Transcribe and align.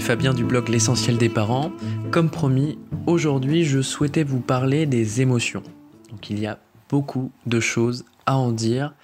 Fabien 0.00 0.32
du 0.32 0.44
blog 0.44 0.68
L'essentiel 0.68 1.18
des 1.18 1.28
parents. 1.28 1.72
Comme 2.10 2.30
promis, 2.30 2.78
aujourd'hui 3.06 3.64
je 3.64 3.82
souhaitais 3.82 4.22
vous 4.22 4.40
parler 4.40 4.86
des 4.86 5.20
émotions. 5.20 5.62
Donc 6.10 6.30
il 6.30 6.38
y 6.38 6.46
a 6.46 6.58
beaucoup 6.88 7.30
de 7.46 7.60
choses 7.60 8.04
à 8.24 8.36
en 8.36 8.50
dire. 8.50 8.94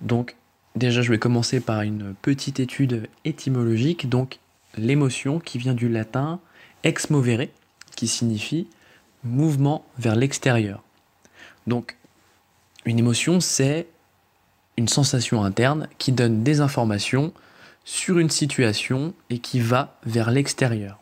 Donc 0.00 0.34
déjà 0.74 1.02
je 1.02 1.10
vais 1.10 1.18
commencer 1.18 1.60
par 1.60 1.82
une 1.82 2.14
petite 2.20 2.58
étude 2.58 3.08
étymologique. 3.24 4.08
Donc 4.08 4.40
l'émotion 4.76 5.38
qui 5.38 5.58
vient 5.58 5.74
du 5.74 5.88
latin 5.88 6.40
ex 6.82 7.10
movere, 7.10 7.46
qui 7.94 8.08
signifie 8.08 8.66
mouvement 9.22 9.84
vers 9.98 10.16
l'extérieur. 10.16 10.82
Donc 11.66 11.96
une 12.84 12.98
émotion 12.98 13.40
c'est 13.40 13.86
une 14.76 14.88
sensation 14.88 15.44
interne 15.44 15.88
qui 15.98 16.10
donne 16.10 16.42
des 16.42 16.60
informations 16.60 17.32
sur 17.90 18.20
une 18.20 18.30
situation 18.30 19.14
et 19.30 19.40
qui 19.40 19.58
va 19.58 19.98
vers 20.06 20.30
l'extérieur. 20.30 21.00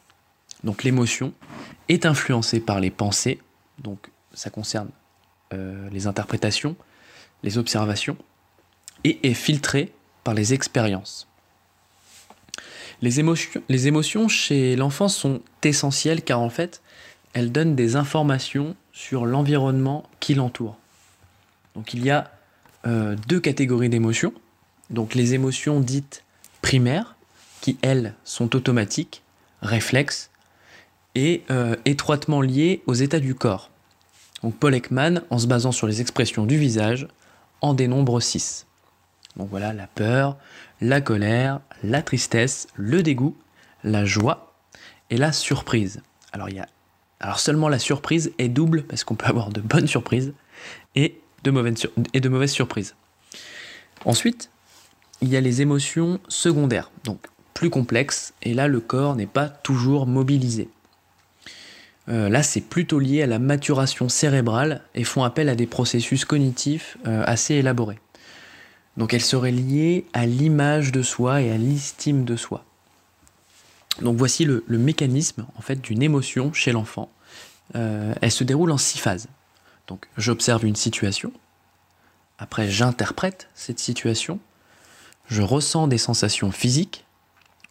Donc 0.65 0.85
l'émotion 0.85 1.35
est 1.91 2.07
influencée 2.07 2.61
par 2.61 2.81
les 2.81 2.91
pensées, 2.91 3.41
donc 3.79 4.09
ça 4.33 4.49
concerne 4.49 4.89
euh, 5.53 5.91
les 5.91 6.07
interprétations, 6.07 6.77
les 7.43 7.59
observations, 7.59 8.17
et 9.05 9.29
est 9.29 9.35
filtrée 9.35 9.93
par 10.25 10.33
les 10.33 10.55
expériences. 10.55 11.29
Les 13.03 13.21
émotions, 13.21 14.29
chez 14.29 14.75
l'enfant 14.75 15.09
sont 15.09 15.43
essentielles 15.63 16.23
car 16.23 16.41
en 16.41 16.51
fait, 16.51 16.81
elles 17.35 17.53
donnent 17.53 17.77
des 17.77 17.97
informations 17.97 18.75
sur 18.93 19.27
l'environnement 19.27 20.09
qui 20.21 20.33
l'entoure. 20.33 20.79
Donc 21.75 21.93
il 21.93 22.03
y 22.03 22.11
a 22.11 22.31
euh, 22.87 23.15
deux 23.29 23.41
catégories 23.41 23.91
d'émotions. 23.91 24.33
Donc 24.89 25.15
les 25.15 25.35
émotions 25.35 25.81
dites 25.81 26.25
qui 27.61 27.79
elles 27.83 28.15
sont 28.25 28.55
automatiques, 28.55 29.23
réflexes, 29.63 30.31
et 31.15 31.43
euh, 31.51 31.77
étroitement 31.87 32.43
liées 32.43 32.83
aux 32.87 32.95
états 32.95 33.21
du 33.21 33.35
corps. 33.35 33.71
Donc 34.43 34.57
Paul 34.57 34.75
Ekman, 34.75 35.23
en 35.31 35.39
se 35.39 35.47
basant 35.47 35.73
sur 35.73 35.87
les 35.87 36.01
expressions 36.01 36.45
du 36.45 36.59
visage, 36.59 37.09
en 37.61 37.75
dénombre 37.75 38.21
6. 38.21 38.67
Donc 39.37 39.49
voilà, 39.49 39.73
la 39.73 39.87
peur, 39.87 40.37
la 40.81 41.01
colère, 41.01 41.61
la 41.83 42.03
tristesse, 42.03 42.69
le 42.75 43.03
dégoût, 43.03 43.37
la 43.83 44.05
joie 44.05 44.53
et 45.11 45.17
la 45.17 45.33
surprise. 45.33 46.03
Alors, 46.33 46.51
il 46.51 46.57
y 46.57 46.61
a... 46.61 46.69
Alors 47.21 47.41
seulement 47.41 47.69
la 47.69 47.81
surprise 47.81 48.31
est 48.39 48.49
double 48.49 48.85
parce 48.85 49.03
qu'on 49.03 49.17
peut 49.17 49.27
avoir 49.27 49.49
de 49.49 49.61
bonnes 49.61 49.89
surprises 49.89 50.35
et 50.95 51.19
de 51.43 51.51
mauvaises, 51.51 51.89
et 52.13 52.21
de 52.21 52.29
mauvaises 52.29 52.53
surprises. 52.53 52.95
Ensuite, 54.05 54.51
il 55.21 55.29
y 55.29 55.37
a 55.37 55.41
les 55.41 55.63
émotions 55.63 56.21
secondaires, 56.29 56.91
donc 57.05 57.19
plus 57.55 57.71
complexes, 57.71 58.33
et 58.43 58.55
là 58.55 58.69
le 58.69 58.81
corps 58.81 59.17
n'est 59.17 59.27
pas 59.27 59.49
toujours 59.49 60.07
mobilisé. 60.07 60.69
Euh, 62.09 62.29
là, 62.29 62.43
c'est 62.43 62.63
plutôt 62.63 62.99
lié 62.99 63.23
à 63.23 63.27
la 63.27 63.39
maturation 63.39 64.09
cérébrale 64.09 64.83
et 64.95 65.05
font 65.05 65.25
appel 65.25 65.49
à 65.49 65.55
des 65.55 65.67
processus 65.67 66.25
cognitifs 66.25 66.97
euh, 67.07 67.23
assez 67.27 67.55
élaborés. 67.55 67.99
Donc 68.97 69.13
elles 69.13 69.23
seraient 69.23 69.53
liées 69.53 70.07
à 70.13 70.27
l'image 70.27 70.91
de 70.91 71.03
soi 71.03 71.43
et 71.43 71.53
à 71.53 71.59
l'estime 71.59 72.25
de 72.25 72.37
soi. 72.37 72.65
Donc 74.01 74.17
voici 74.17 74.45
le, 74.45 74.65
mécanisme 74.69 75.47
en 75.57 75.61
fait 75.61 75.81
d'une 75.81 76.03
émotion 76.03 76.53
chez 76.53 76.73
l'enfant. 76.73 77.11
Euh, 77.77 78.15
elle 78.23 78.31
se 78.31 78.45
déroule 78.45 78.71
en 78.71 78.79
six 78.79 78.99
phases. 78.99 79.29
Donc 79.87 80.07
j'observe 80.17 80.65
une 80.65 80.77
situation, 80.77 81.33
après 82.39 82.69
j'interprète 82.69 83.49
cette 83.55 83.79
situation, 83.79 84.39
je 85.29 85.43
ressens 85.43 85.89
des 85.89 85.99
sensations 85.99 86.51
physiques, 86.51 87.05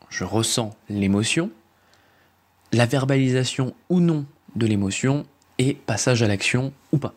je 0.10 0.24
ressens 0.24 0.76
l'émotion, 0.90 1.52
la 2.72 2.86
verbalisation 2.86 3.74
ou 3.90 4.00
non 4.00 4.26
de 4.56 4.66
l'émotion 4.66 5.26
et 5.58 5.74
passage 5.74 6.24
à 6.24 6.28
l'action 6.28 6.72
ou 6.92 6.98
pas. 6.98 7.14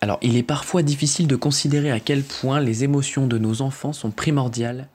Alors 0.00 0.18
il 0.20 0.36
est 0.36 0.42
parfois 0.42 0.82
difficile 0.82 1.26
de 1.26 1.36
considérer 1.36 1.90
à 1.90 2.00
quel 2.00 2.22
point 2.22 2.60
les 2.60 2.84
émotions 2.84 3.26
de 3.26 3.38
nos 3.38 3.62
enfants 3.62 3.94
sont 3.94 4.10
primordiales 4.10 4.88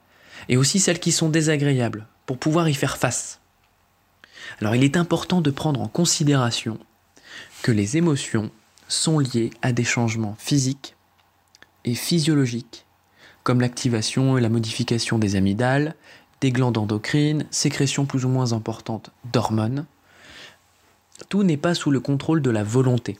et 0.48 0.56
aussi 0.56 0.78
celles 0.78 1.00
qui 1.00 1.12
sont 1.12 1.28
désagréables 1.28 2.06
pour 2.26 2.38
pouvoir 2.38 2.68
y 2.68 2.74
faire 2.74 2.96
face. 2.96 3.40
Alors 4.60 4.76
il 4.76 4.84
est 4.84 4.96
important 4.96 5.40
de 5.40 5.50
prendre 5.50 5.80
en 5.80 5.88
considération 5.88 6.78
que 7.62 7.72
les 7.72 7.96
émotions 7.96 8.50
sont 8.86 9.18
liées 9.18 9.50
à 9.62 9.72
des 9.72 9.84
changements 9.84 10.36
physiques 10.38 10.94
et 11.84 11.94
physiologiques 11.94 12.86
comme 13.42 13.60
l'activation 13.60 14.38
et 14.38 14.40
la 14.40 14.48
modification 14.48 15.18
des 15.18 15.36
amygdales, 15.36 15.94
des 16.40 16.52
glandes 16.52 16.78
endocrines, 16.78 17.46
sécrétion 17.50 18.06
plus 18.06 18.24
ou 18.24 18.28
moins 18.28 18.52
importante 18.52 19.10
d'hormones. 19.32 19.86
Tout 21.28 21.42
n'est 21.42 21.56
pas 21.56 21.74
sous 21.74 21.90
le 21.90 22.00
contrôle 22.00 22.42
de 22.42 22.50
la 22.50 22.64
volonté. 22.64 23.18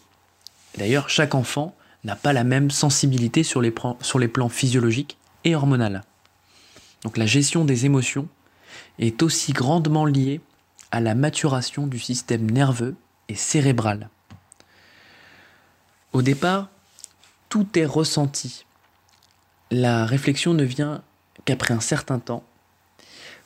D'ailleurs, 0.78 1.08
chaque 1.08 1.34
enfant 1.34 1.74
n'a 2.04 2.16
pas 2.16 2.32
la 2.32 2.44
même 2.44 2.70
sensibilité 2.70 3.42
sur 3.42 3.60
les, 3.60 3.74
sur 4.00 4.18
les 4.18 4.28
plans 4.28 4.48
physiologiques 4.48 5.18
et 5.44 5.54
hormonaux. 5.54 6.00
Donc 7.02 7.16
la 7.16 7.26
gestion 7.26 7.64
des 7.64 7.86
émotions 7.86 8.28
est 8.98 9.22
aussi 9.22 9.52
grandement 9.52 10.04
liée 10.04 10.40
à 10.90 11.00
la 11.00 11.14
maturation 11.14 11.86
du 11.86 11.98
système 11.98 12.50
nerveux 12.50 12.94
et 13.28 13.34
cérébral. 13.34 14.08
Au 16.12 16.22
départ, 16.22 16.68
tout 17.48 17.66
est 17.78 17.86
ressenti 17.86 18.64
la 19.70 20.04
réflexion 20.04 20.54
ne 20.54 20.64
vient 20.64 21.02
qu'après 21.44 21.74
un 21.74 21.80
certain 21.80 22.18
temps. 22.18 22.44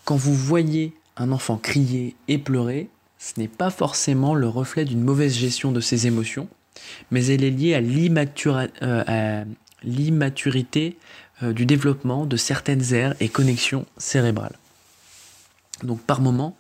Quand 0.05 0.17
vous 0.17 0.35
voyez 0.35 0.95
un 1.17 1.33
enfant 1.33 1.57
crier 1.57 2.17
et 2.29 2.39
pleurer, 2.39 2.89
ce 3.19 3.39
n'est 3.39 3.49
pas 3.49 3.71
forcément 3.71 4.35
le 4.35 4.49
reflet 4.49 4.85
d'une 4.85 5.03
mauvaise 5.03 5.35
gestion 5.35 5.73
de 5.73 5.81
ses 5.81 6.07
émotions, 6.07 6.49
mais 7.11 7.27
elle 7.27 7.45
est 7.45 7.51
liée 7.51 7.75
à 7.75 7.81
euh, 8.83 9.45
l'immaturité 9.83 10.99
euh, 11.43 11.53
du 11.53 11.67
développement 11.67 12.27
de 12.27 12.37
certaines 12.37 12.93
aires 12.93 13.15
et 13.21 13.29
connexions 13.29 13.87
cérébrales. 13.97 14.59
Donc 15.83 16.01
par 16.01 16.21
moment, 16.21 16.56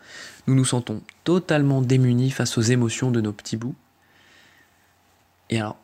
nous 0.46 0.54
nous 0.54 0.64
sentons 0.64 1.02
totalement 1.24 1.80
démunis 1.80 2.30
face 2.30 2.58
aux 2.58 2.62
émotions 2.62 3.10
de 3.10 3.20
nos 3.20 3.32
petits 3.32 3.56
bouts. 3.56 3.74
Et 5.50 5.58
alors, 5.58 5.76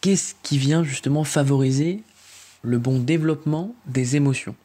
qu'est-ce 0.00 0.34
qui 0.42 0.58
vient 0.58 0.82
justement 0.82 1.24
favoriser 1.24 2.02
le 2.66 2.78
bon 2.78 2.98
développement 2.98 3.76
des 3.86 4.16
émotions. 4.16 4.56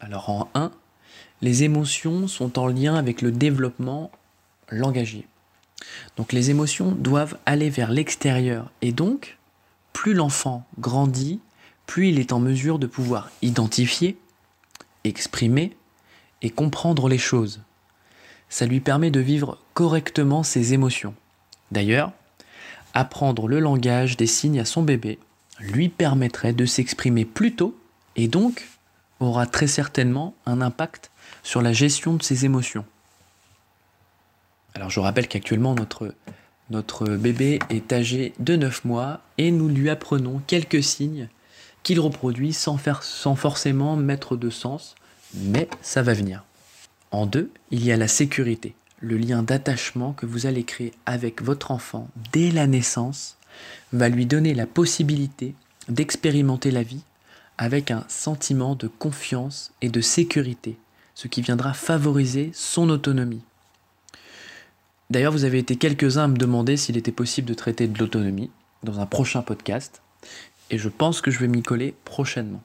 Alors 0.00 0.28
en 0.30 0.48
1, 0.54 0.72
les 1.42 1.62
émotions 1.62 2.26
sont 2.26 2.58
en 2.58 2.66
lien 2.66 2.96
avec 2.96 3.22
le 3.22 3.30
développement 3.30 4.10
langagier. 4.68 5.28
Donc 6.16 6.32
les 6.32 6.50
émotions 6.50 6.90
doivent 6.90 7.38
aller 7.46 7.70
vers 7.70 7.92
l'extérieur 7.92 8.72
et 8.82 8.90
donc, 8.90 9.38
plus 9.92 10.12
l'enfant 10.12 10.66
grandit, 10.80 11.38
plus 11.86 12.08
il 12.08 12.18
est 12.18 12.32
en 12.32 12.40
mesure 12.40 12.80
de 12.80 12.88
pouvoir 12.88 13.30
identifier, 13.42 14.18
exprimer 15.04 15.76
et 16.42 16.50
comprendre 16.50 17.08
les 17.08 17.18
choses. 17.18 17.60
Ça 18.48 18.66
lui 18.66 18.80
permet 18.80 19.12
de 19.12 19.20
vivre 19.20 19.56
correctement 19.74 20.42
ses 20.42 20.74
émotions. 20.74 21.14
D'ailleurs, 21.70 22.12
apprendre 22.92 23.46
le 23.46 23.60
langage 23.60 24.16
des 24.16 24.26
signes 24.26 24.58
à 24.58 24.64
son 24.64 24.82
bébé 24.82 25.20
lui 25.60 25.88
permettrait 25.88 26.52
de 26.52 26.66
s'exprimer 26.66 27.24
plus 27.24 27.54
tôt 27.54 27.78
et 28.16 28.28
donc 28.28 28.66
aura 29.20 29.46
très 29.46 29.66
certainement 29.66 30.34
un 30.46 30.60
impact 30.60 31.10
sur 31.42 31.62
la 31.62 31.72
gestion 31.72 32.14
de 32.14 32.22
ses 32.22 32.44
émotions. 32.44 32.84
Alors 34.74 34.90
je 34.90 35.00
rappelle 35.00 35.28
qu'actuellement 35.28 35.74
notre, 36.70 37.06
bébé 37.16 37.58
est 37.68 37.92
âgé 37.92 38.32
de 38.38 38.56
9 38.56 38.84
mois 38.84 39.20
et 39.38 39.50
nous 39.50 39.68
lui 39.68 39.90
apprenons 39.90 40.40
quelques 40.46 40.82
signes 40.82 41.28
qu'il 41.82 42.00
reproduit 42.00 42.52
sans 42.52 42.76
forcément 43.36 43.96
mettre 43.96 44.36
de 44.36 44.50
sens, 44.50 44.94
mais 45.34 45.68
ça 45.82 46.02
va 46.02 46.14
venir. 46.14 46.44
En 47.10 47.26
deux, 47.26 47.50
il 47.70 47.84
y 47.84 47.90
a 47.90 47.96
la 47.96 48.08
sécurité, 48.08 48.74
le 49.00 49.16
lien 49.16 49.42
d'attachement 49.42 50.12
que 50.12 50.26
vous 50.26 50.46
allez 50.46 50.64
créer 50.64 50.92
avec 51.06 51.42
votre 51.42 51.70
enfant 51.70 52.08
dès 52.32 52.50
la 52.50 52.66
naissance 52.66 53.36
va 53.92 54.08
lui 54.08 54.26
donner 54.26 54.54
la 54.54 54.66
possibilité 54.66 55.54
d'expérimenter 55.88 56.70
la 56.70 56.82
vie 56.82 57.02
avec 57.58 57.90
un 57.90 58.04
sentiment 58.08 58.74
de 58.74 58.88
confiance 58.88 59.72
et 59.82 59.88
de 59.88 60.00
sécurité, 60.00 60.78
ce 61.14 61.28
qui 61.28 61.42
viendra 61.42 61.74
favoriser 61.74 62.50
son 62.54 62.88
autonomie. 62.88 63.42
D'ailleurs, 65.10 65.32
vous 65.32 65.44
avez 65.44 65.58
été 65.58 65.76
quelques-uns 65.76 66.24
à 66.24 66.28
me 66.28 66.36
demander 66.36 66.76
s'il 66.76 66.96
était 66.96 67.12
possible 67.12 67.48
de 67.48 67.54
traiter 67.54 67.88
de 67.88 67.98
l'autonomie 67.98 68.50
dans 68.82 69.00
un 69.00 69.06
prochain 69.06 69.42
podcast, 69.42 70.00
et 70.70 70.78
je 70.78 70.88
pense 70.88 71.20
que 71.20 71.30
je 71.30 71.38
vais 71.38 71.48
m'y 71.48 71.62
coller 71.62 71.94
prochainement. 72.04 72.62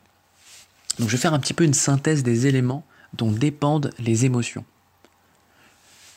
Donc 0.99 1.09
je 1.09 1.15
vais 1.15 1.21
faire 1.21 1.33
un 1.33 1.39
petit 1.39 1.53
peu 1.53 1.63
une 1.63 1.73
synthèse 1.73 2.23
des 2.23 2.47
éléments 2.47 2.85
dont 3.13 3.31
dépendent 3.31 3.91
les 3.99 4.25
émotions. 4.25 4.63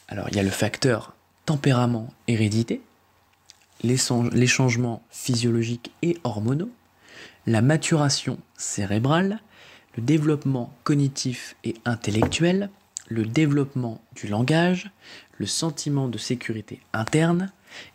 Alors 0.07 0.29
il 0.31 0.37
y 0.37 0.39
a 0.39 0.45
le 0.45 0.51
facteur 0.51 1.15
tempérament 1.47 2.13
hérédité, 2.29 2.83
les, 3.83 4.47
changements 4.47 5.03
physiologiques 5.11 5.93
et 6.03 6.19
hormonaux, 6.25 6.71
la 7.47 7.63
maturation 7.63 8.39
cérébrale, 8.57 9.41
le 9.97 10.03
développement 10.03 10.73
cognitif 10.85 11.57
et 11.65 11.75
intellectuel, 11.85 12.71
le 13.09 13.25
développement 13.25 14.01
du 14.15 14.29
langage, 14.29 14.91
le 15.39 15.47
sentiment 15.47 16.09
de 16.09 16.19
sécurité 16.19 16.81
interne, 16.93 17.51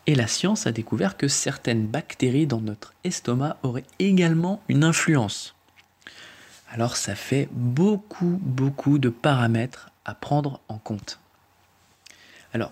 et 0.08 0.16
la 0.16 0.28
science 0.28 0.68
a 0.68 0.72
découvert 0.72 1.18
que 1.18 1.28
certaines 1.28 1.88
bactéries 1.88 2.48
dans 2.48 2.62
notre 2.62 2.94
estomac 3.04 3.58
auraient 3.64 3.86
également 4.00 4.62
une 4.70 4.84
influence. 4.84 5.56
Alors 6.72 6.96
ça 6.96 7.16
fait 7.16 7.50
beaucoup, 7.52 8.40
beaucoup 8.42 8.98
de 8.98 9.10
paramètres 9.10 9.90
à 10.06 10.16
prendre 10.16 10.60
en 10.68 10.78
compte. 10.78 11.20
Alors, 12.54 12.72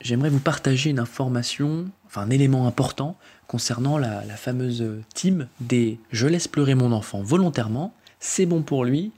j'aimerais 0.00 0.30
vous 0.30 0.40
partager 0.40 0.90
une 0.90 0.98
information, 0.98 1.90
un 2.20 2.30
élément 2.30 2.66
important 2.66 3.16
concernant 3.46 3.98
la, 3.98 4.22
fameuse 4.36 4.84
team 5.14 5.48
des 5.60 5.98
Je 6.10 6.26
laisse 6.26 6.48
pleurer 6.48 6.74
mon 6.74 6.92
enfant 6.92 7.22
volontairement, 7.22 7.94
c'est 8.20 8.46
bon 8.46 8.62
pour 8.62 8.84
lui. 8.84 9.12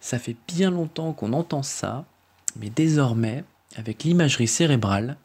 Ça 0.00 0.18
fait 0.18 0.36
bien 0.48 0.70
longtemps 0.70 1.12
qu'on 1.12 1.32
entend 1.32 1.62
ça, 1.62 2.04
mais 2.56 2.70
désormais, 2.70 3.44
avec 3.76 4.04
l'imagerie 4.04 4.48
cérébrale, 4.48 5.16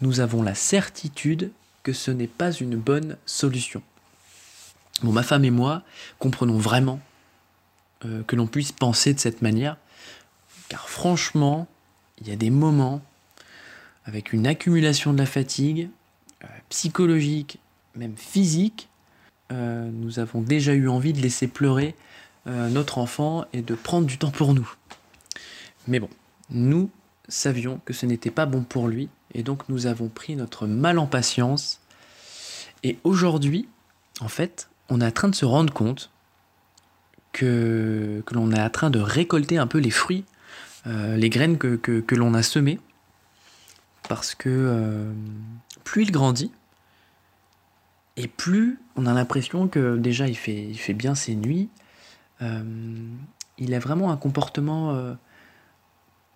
nous 0.00 0.20
avons 0.20 0.42
la 0.42 0.54
certitude 0.54 1.50
que 1.82 1.92
ce 1.92 2.10
n'est 2.10 2.26
pas 2.26 2.52
une 2.52 2.76
bonne 2.76 3.16
solution. 3.26 3.82
Bon, 5.02 5.12
ma 5.12 5.22
femme 5.22 5.44
et 5.44 5.50
moi 5.50 5.82
comprenons 6.18 6.58
vraiment 6.58 7.00
euh, 8.04 8.22
que 8.24 8.36
l'on 8.36 8.46
puisse 8.46 8.72
penser 8.72 9.14
de 9.14 9.20
cette 9.20 9.42
manière, 9.42 9.76
car 10.68 10.88
franchement, 10.88 11.66
il 12.20 12.28
y 12.28 12.32
a 12.32 12.36
des 12.36 12.50
moments 12.50 13.00
avec 14.04 14.32
une 14.32 14.46
accumulation 14.46 15.12
de 15.12 15.18
la 15.18 15.26
fatigue 15.26 15.88
psychologique, 16.68 17.58
même 17.94 18.16
physique, 18.16 18.88
euh, 19.52 19.90
nous 19.92 20.18
avons 20.18 20.40
déjà 20.40 20.72
eu 20.72 20.88
envie 20.88 21.12
de 21.12 21.20
laisser 21.20 21.48
pleurer 21.48 21.94
notre 22.46 22.98
enfant 22.98 23.44
et 23.52 23.60
de 23.60 23.74
prendre 23.74 24.06
du 24.06 24.16
temps 24.16 24.30
pour 24.30 24.54
nous. 24.54 24.68
Mais 25.86 26.00
bon, 26.00 26.08
nous 26.48 26.90
savions 27.28 27.80
que 27.84 27.92
ce 27.92 28.06
n'était 28.06 28.30
pas 28.30 28.46
bon 28.46 28.62
pour 28.62 28.88
lui 28.88 29.08
et 29.34 29.42
donc 29.42 29.68
nous 29.68 29.86
avons 29.86 30.08
pris 30.08 30.36
notre 30.36 30.66
mal 30.66 30.98
en 30.98 31.06
patience. 31.06 31.80
Et 32.82 32.98
aujourd'hui, 33.04 33.68
en 34.20 34.28
fait, 34.28 34.68
on 34.88 35.00
est 35.00 35.06
en 35.06 35.10
train 35.10 35.28
de 35.28 35.34
se 35.34 35.44
rendre 35.44 35.72
compte 35.72 36.10
que, 37.32 38.22
que 38.26 38.34
l'on 38.34 38.52
est 38.52 38.60
en 38.60 38.70
train 38.70 38.90
de 38.90 38.98
récolter 38.98 39.58
un 39.58 39.66
peu 39.66 39.78
les 39.78 39.90
fruits, 39.90 40.24
euh, 40.86 41.16
les 41.16 41.30
graines 41.30 41.58
que, 41.58 41.76
que, 41.76 42.14
l'on 42.14 42.34
a 42.34 42.42
semées. 42.42 42.80
Parce 44.10 44.34
que 44.34 44.48
euh, 44.48 45.12
plus 45.84 46.02
il 46.02 46.10
grandit, 46.10 46.50
et 48.16 48.26
plus 48.26 48.80
on 48.96 49.06
a 49.06 49.14
l'impression 49.14 49.68
que 49.68 49.96
déjà 49.96 50.26
il 50.26 50.36
fait, 50.36 50.64
il 50.64 50.78
fait 50.78 50.94
bien 50.94 51.14
ses 51.14 51.36
nuits, 51.36 51.68
euh, 52.42 52.64
il 53.58 53.72
a 53.72 53.78
vraiment 53.78 54.10
un 54.10 54.16
comportement... 54.16 55.14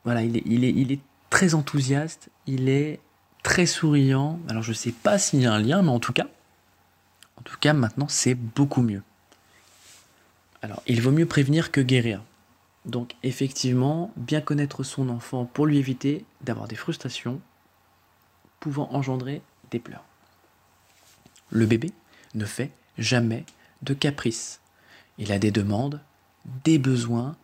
voilà, 0.05 0.23
il 0.23 0.37
est, 0.37 0.43
il, 0.47 0.63
est, 0.63 0.71
il 0.71 0.93
est 0.93 1.01
très 1.31 1.55
enthousiaste, 1.55 2.29
il 2.47 2.69
est 2.69 3.01
très 3.43 3.67
souriant. 3.67 4.39
Alors 4.49 4.63
je 4.63 4.71
ne 4.71 4.77
sais 4.77 4.93
pas 4.93 5.19
s'il 5.19 5.41
y 5.41 5.47
a 5.47 5.53
un 5.53 5.59
lien, 5.59 5.83
mais 5.83 5.91
en 5.91 5.99
tout 5.99 6.13
cas, 6.13 6.29
en 7.39 7.43
tout 7.43 7.57
cas 7.59 7.73
maintenant 7.73 8.07
c'est 8.07 8.37
beaucoup 8.37 8.83
mieux. 8.83 9.03
Alors 10.63 10.81
il 10.87 11.03
vaut 11.03 11.11
mieux 11.11 11.27
prévenir 11.27 11.73
que 11.73 11.81
guérir. 11.81 12.23
Donc 12.85 13.17
effectivement, 13.25 14.13
bien 14.17 14.41
connaître 14.41 14.85
son 14.85 15.09
enfant 15.09 15.45
pour 15.45 15.67
lui 15.67 15.79
éviter 15.79 16.25
d'avoir 16.41 16.69
des 16.69 16.77
frustrations 16.77 17.41
pouvant 18.65 18.89
engendrer 18.95 19.43
des 19.71 19.79
pleurs. 19.79 20.07
Le 21.51 21.67
bébé 21.67 21.93
ne 22.35 22.47
fait 22.47 22.71
jamais 22.97 23.45
de 23.83 23.93
caprices. 23.93 24.61
Il 25.19 25.33
a 25.33 25.39
des 25.39 25.51
demandes, 25.51 26.01
des 26.65 26.79
besoins, 26.79 27.37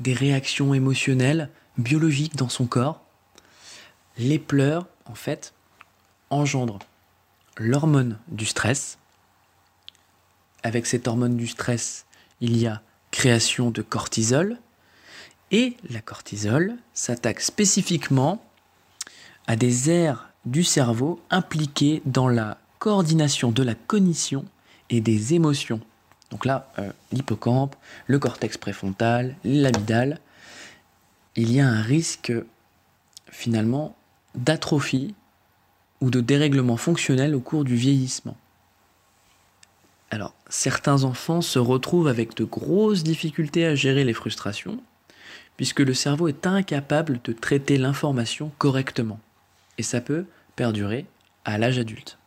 des 0.00 0.14
réactions 0.14 0.74
émotionnelles, 0.74 1.48
biologiques 1.78 2.34
dans 2.34 2.48
son 2.48 2.66
corps 2.66 3.04
les 4.18 4.40
pleurs, 4.40 4.88
en 5.06 5.14
fait, 5.14 5.54
engendrent 6.30 6.80
l'hormone 7.56 8.18
du 8.26 8.46
stress. 8.46 8.98
Avec 10.64 10.86
cette 10.86 11.06
hormone 11.06 11.36
du 11.36 11.46
stress, 11.46 12.04
il 12.40 12.56
y 12.56 12.66
a 12.66 12.82
création 13.12 13.70
de 13.70 13.82
cortisol. 13.82 14.58
Et 15.52 15.76
la 15.88 16.00
cortisol 16.00 16.74
s'attaque 16.94 17.40
spécifiquement 17.40 18.44
à 19.46 19.54
des 19.54 19.88
aires 19.88 20.33
du 20.46 20.64
cerveau 20.64 21.20
impliquées 21.30 22.02
dans 22.04 22.28
la 22.28 22.58
coordination 22.78 23.50
de 23.50 23.62
la 23.62 23.74
cognition 23.74 24.44
et 24.90 25.00
des 25.00 25.34
émotions. 25.34 25.80
Donc 26.30 26.44
là, 26.44 26.70
euh, 26.78 26.90
l'hippocampe, 27.12 27.76
le 28.06 28.18
cortex 28.18 28.56
préfrontal, 28.56 29.36
l'amygdale, 29.44 30.20
il 31.36 31.52
y 31.52 31.60
a 31.60 31.68
un 31.68 31.82
risque 31.82 32.32
finalement 33.30 33.96
d'atrophie 34.34 35.14
ou 36.00 36.10
de 36.10 36.20
dérèglement 36.20 36.76
fonctionnel 36.76 37.34
au 37.34 37.40
cours 37.40 37.64
du 37.64 37.76
vieillissement. 37.76 38.36
Alors, 40.10 40.34
certains 40.48 41.04
enfants 41.04 41.40
se 41.40 41.58
retrouvent 41.58 42.08
avec 42.08 42.36
de 42.36 42.44
grosses 42.44 43.02
difficultés 43.02 43.66
à 43.66 43.74
gérer 43.74 44.04
les 44.04 44.12
frustrations, 44.12 44.78
puisque 45.56 45.80
le 45.80 45.94
cerveau 45.94 46.28
est 46.28 46.46
incapable 46.46 47.20
de 47.24 47.32
traiter 47.32 47.78
l'information 47.78 48.52
correctement. 48.58 49.18
Et 49.78 49.82
ça 49.82 50.00
peut 50.00 50.26
perdurer 50.56 51.06
à 51.44 51.58
l'âge 51.58 51.78
adulte. 51.78 52.18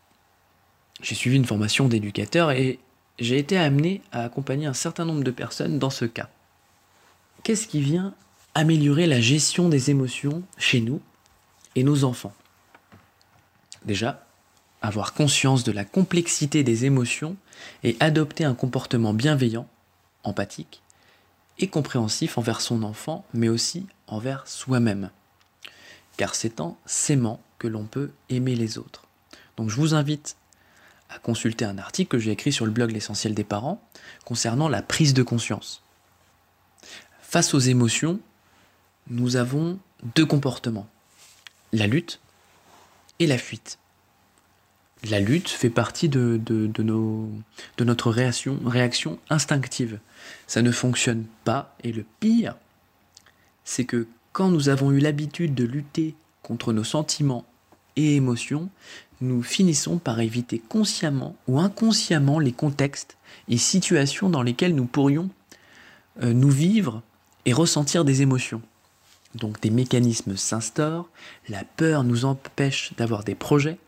J'ai 1.02 1.16
suivi 1.16 1.38
une 1.38 1.46
formation 1.46 1.88
d'éducateur 1.88 2.52
et 2.52 2.80
j'ai 3.20 3.38
été 3.38 3.58
amené 3.58 4.02
à 4.12 4.24
accompagner 4.24 4.66
un 4.66 4.74
certain 4.74 5.06
nombre 5.06 5.24
de 5.24 5.32
personnes 5.32 5.80
dans 5.80 5.90
ce 5.90 6.06
cas. 6.06 6.30
Qu'est-ce 7.44 7.68
qui 7.68 7.82
vient 7.82 8.14
améliorer 8.56 9.08
la 9.08 9.22
gestion 9.22 9.70
des 9.70 9.90
émotions 9.90 10.44
chez 10.58 10.82
nous 10.82 11.02
et 11.76 11.84
nos 11.84 12.04
enfants? 12.04 12.34
Déjà, 13.86 14.26
avoir 14.82 15.14
conscience 15.14 15.64
de 15.64 15.72
la 15.72 15.86
complexité 15.86 16.64
des 16.64 16.86
émotions 16.86 17.38
et 17.84 17.96
adopter 18.00 18.44
un 18.44 18.54
comportement 18.54 19.14
bienveillant, 19.14 19.68
empathique 20.24 20.82
et 21.60 21.68
compréhensif 21.68 22.38
envers 22.38 22.62
son 22.62 22.84
enfant, 22.84 23.26
mais 23.34 23.50
aussi 23.50 23.88
envers 24.08 24.48
soi-même. 24.48 25.10
Car 26.18 26.36
c'est 26.36 26.60
en 26.60 26.78
s'aimant 26.86 27.42
que 27.60 27.68
l'on 27.68 27.86
peut 27.86 28.12
aimer 28.30 28.56
les 28.56 28.78
autres. 28.78 29.04
Donc 29.56 29.70
je 29.70 29.76
vous 29.76 29.94
invite 29.94 30.36
à 31.10 31.20
consulter 31.20 31.66
un 31.66 31.78
article 31.78 32.10
que 32.10 32.20
j'ai 32.20 32.32
écrit 32.32 32.52
sur 32.52 32.66
le 32.66 32.72
blog 32.72 32.92
L'essentiel 32.92 33.34
des 33.34 33.44
parents 33.44 33.82
concernant 34.26 34.68
la 34.68 34.82
prise 34.82 35.14
de 35.14 35.24
conscience. 35.24 35.82
Face 37.22 37.54
aux 37.54 37.60
émotions, 37.60 38.20
nous 39.08 39.36
avons 39.36 39.80
deux 40.16 40.26
comportements 40.26 40.88
la 41.74 41.88
lutte 41.88 42.20
et 43.20 43.28
la 43.28 43.38
fuite. 43.38 43.80
La 45.10 45.20
lutte 45.20 45.50
fait 45.50 45.70
partie 45.70 46.10
de, 46.10 46.42
notre 47.80 48.12
réaction, 48.12 48.60
réaction 48.66 49.20
instinctive. 49.30 50.00
Ça 50.48 50.62
ne 50.62 50.72
fonctionne 50.72 51.26
pas 51.44 51.76
et 51.84 51.92
le 51.92 52.04
pire, 52.20 52.56
c'est 53.64 53.86
que 53.86 54.08
quand 54.38 54.50
nous 54.50 54.70
avons 54.70 54.92
eu 54.92 55.00
l'habitude 55.00 55.56
de 55.56 55.64
lutter 55.64 56.14
contre 56.44 56.72
nos 56.72 56.84
sentiments 56.84 57.44
et 57.96 58.18
émotions, 58.18 58.70
nous 59.20 59.42
finissons 59.42 59.98
par 59.98 60.20
éviter 60.20 60.60
consciemment 60.60 61.36
ou 61.48 61.60
inconsciemment 61.60 62.38
les 62.38 62.52
contextes 62.52 63.18
et 63.50 63.58
situations 63.58 64.30
dans 64.30 64.44
lesquels 64.44 64.76
nous 64.76 64.86
pourrions 64.86 65.32
euh, 66.22 66.34
nous 66.34 66.52
vivre 66.52 67.02
et 67.46 67.54
ressentir 67.54 68.06
des 68.06 68.22
émotions. 68.22 68.62
Donc 69.34 69.60
des 69.60 69.72
mécanismes 69.72 70.38
s'instaurent, 70.38 71.10
la 71.50 71.64
peur 71.64 72.04
nous 72.04 72.24
empêche 72.24 72.94
d'avoir 72.96 73.24
des 73.24 73.34
projets, 73.34 73.80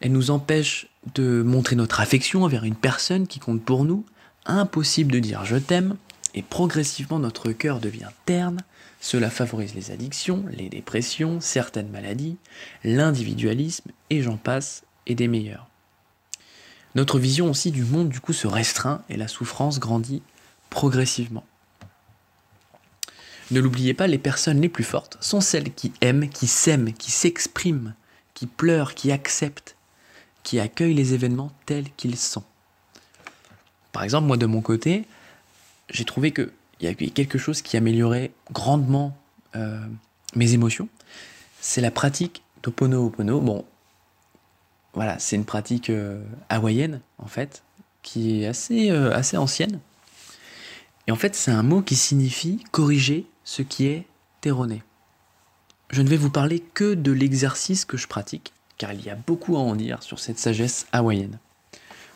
elle 0.00 0.10
nous 0.10 0.32
empêche 0.32 0.88
de 1.14 1.44
montrer 1.44 1.76
notre 1.76 2.00
affection 2.00 2.42
envers 2.42 2.64
une 2.64 2.74
personne 2.74 3.28
qui 3.28 3.38
compte 3.38 3.62
pour 3.62 3.84
nous, 3.84 4.04
impossible 4.46 5.12
de 5.12 5.20
dire 5.20 5.44
je 5.44 5.58
t'aime, 5.58 5.96
et 6.34 6.42
progressivement 6.42 7.18
notre 7.18 7.52
cœur 7.52 7.80
devient 7.80 8.10
terne, 8.26 8.62
cela 9.00 9.30
favorise 9.30 9.74
les 9.74 9.90
addictions, 9.90 10.44
les 10.50 10.68
dépressions, 10.68 11.40
certaines 11.40 11.90
maladies, 11.90 12.36
l'individualisme, 12.82 13.90
et 14.10 14.22
j'en 14.22 14.36
passe, 14.36 14.82
et 15.06 15.14
des 15.14 15.28
meilleurs. 15.28 15.68
Notre 16.94 17.18
vision 17.18 17.50
aussi 17.50 17.70
du 17.70 17.84
monde 17.84 18.08
du 18.08 18.20
coup 18.20 18.32
se 18.32 18.46
restreint 18.46 19.02
et 19.08 19.16
la 19.16 19.28
souffrance 19.28 19.80
grandit 19.80 20.22
progressivement. 20.70 21.44
Ne 23.50 23.60
l'oubliez 23.60 23.94
pas, 23.94 24.06
les 24.06 24.18
personnes 24.18 24.60
les 24.60 24.68
plus 24.68 24.84
fortes 24.84 25.18
sont 25.20 25.40
celles 25.40 25.72
qui 25.74 25.92
aiment, 26.00 26.28
qui 26.28 26.46
s'aiment, 26.46 26.92
qui 26.92 27.10
s'expriment, 27.10 27.94
qui 28.32 28.46
pleurent, 28.46 28.94
qui 28.94 29.12
acceptent, 29.12 29.76
qui 30.42 30.58
accueillent 30.60 30.94
les 30.94 31.14
événements 31.14 31.52
tels 31.66 31.90
qu'ils 31.96 32.16
sont. 32.16 32.44
Par 33.92 34.02
exemple, 34.02 34.26
moi 34.26 34.36
de 34.36 34.46
mon 34.46 34.62
côté, 34.62 35.04
j'ai 35.90 36.04
trouvé 36.04 36.32
qu'il 36.32 36.50
y 36.80 36.86
a 36.86 36.94
quelque 36.94 37.38
chose 37.38 37.62
qui 37.62 37.76
améliorait 37.76 38.32
grandement 38.52 39.16
euh, 39.56 39.80
mes 40.34 40.52
émotions. 40.52 40.88
C'est 41.60 41.80
la 41.80 41.90
pratique 41.90 42.42
d'Oponopono. 42.62 43.40
Bon, 43.40 43.64
voilà, 44.94 45.18
c'est 45.18 45.36
une 45.36 45.44
pratique 45.44 45.90
euh, 45.90 46.22
hawaïenne 46.48 47.00
en 47.18 47.26
fait, 47.26 47.62
qui 48.02 48.42
est 48.42 48.46
assez, 48.46 48.90
euh, 48.90 49.14
assez 49.14 49.36
ancienne. 49.36 49.80
Et 51.06 51.12
en 51.12 51.16
fait, 51.16 51.34
c'est 51.34 51.50
un 51.50 51.62
mot 51.62 51.82
qui 51.82 51.96
signifie 51.96 52.64
corriger 52.70 53.26
ce 53.44 53.62
qui 53.62 53.86
est 53.86 54.06
erroné. 54.42 54.82
Je 55.90 56.02
ne 56.02 56.08
vais 56.08 56.16
vous 56.16 56.30
parler 56.30 56.60
que 56.60 56.94
de 56.94 57.12
l'exercice 57.12 57.84
que 57.84 57.96
je 57.96 58.08
pratique, 58.08 58.52
car 58.78 58.92
il 58.92 59.04
y 59.04 59.10
a 59.10 59.14
beaucoup 59.14 59.56
à 59.56 59.60
en 59.60 59.76
dire 59.76 60.02
sur 60.02 60.18
cette 60.18 60.38
sagesse 60.38 60.86
hawaïenne. 60.92 61.38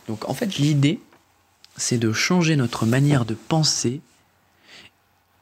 Donc 0.09 0.29
en 0.29 0.35
fait, 0.35 0.57
l'idée, 0.57 1.01
c'est 1.79 1.99
de 1.99 2.13
changer 2.13 2.57
notre 2.57 2.85
manière 2.85 3.25
de 3.25 3.35
penser 3.35 4.01